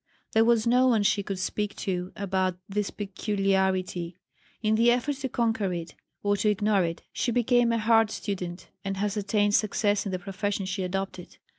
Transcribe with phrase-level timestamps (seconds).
[0.31, 4.17] There was no one she could speak to about this peculiarity.
[4.63, 5.93] In the effort to conquer it,
[6.23, 10.17] or to ignore it, she became a hard student and has attained success in the
[10.17, 11.37] profession she adopted.